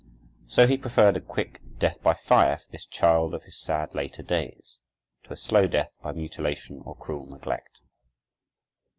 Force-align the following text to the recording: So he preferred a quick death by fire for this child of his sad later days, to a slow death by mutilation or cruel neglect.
So 0.47 0.65
he 0.65 0.79
preferred 0.79 1.15
a 1.15 1.21
quick 1.21 1.61
death 1.77 2.01
by 2.01 2.15
fire 2.15 2.57
for 2.57 2.71
this 2.71 2.87
child 2.87 3.35
of 3.35 3.43
his 3.43 3.59
sad 3.61 3.93
later 3.93 4.23
days, 4.23 4.79
to 5.25 5.33
a 5.33 5.37
slow 5.37 5.67
death 5.67 5.91
by 6.01 6.11
mutilation 6.11 6.81
or 6.83 6.95
cruel 6.95 7.27
neglect. 7.27 7.81